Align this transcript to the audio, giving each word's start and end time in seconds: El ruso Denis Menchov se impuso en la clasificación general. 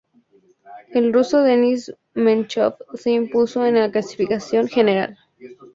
El 0.93 1.13
ruso 1.13 1.43
Denis 1.43 1.93
Menchov 2.15 2.73
se 2.95 3.11
impuso 3.11 3.63
en 3.67 3.75
la 3.75 3.91
clasificación 3.91 4.67
general. 4.67 5.15